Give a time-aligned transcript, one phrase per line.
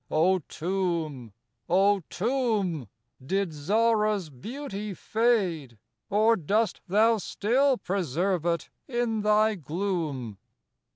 [0.09, 1.31] O Tomb,
[1.69, 2.87] O Tomb!
[3.23, 5.77] did Zahra's beauty fade,
[6.09, 10.39] Or dost thou still preserve it in thy gloom?